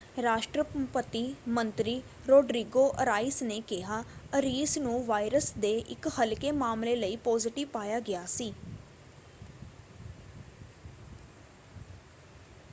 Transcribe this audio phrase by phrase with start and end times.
[0.17, 1.19] ਰਾਸ਼ਟਰਪਤੀ
[1.49, 1.93] ਮੰਤਰੀ
[2.27, 4.01] Rodrigo Arias ਨੇ ਕਿਹਾ
[4.33, 8.51] ਅਰੀਸ ਨੂੰ ਵਾਇਰਸ ਦੇ ਇਕ ਹਲਕੇ ਮਾਮਲੇ ਲਈ ਪੋਜ਼ੀਟਿਵ ਪਾਇਆ ਗਿਆ ਸੀ।